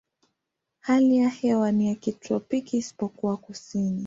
Hali 0.79 1.17
ya 1.17 1.29
hewa 1.29 1.71
ni 1.71 1.87
ya 1.87 1.95
kitropiki 1.95 2.77
isipokuwa 2.77 3.37
kusini. 3.37 3.99